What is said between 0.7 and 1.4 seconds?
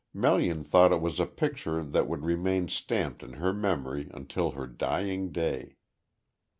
it was a